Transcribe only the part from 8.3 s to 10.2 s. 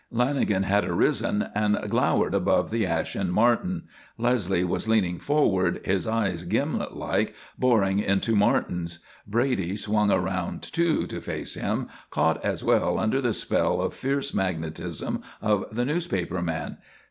Martin's. Brady swung